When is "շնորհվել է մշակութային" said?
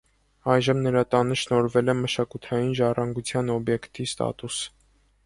1.41-2.71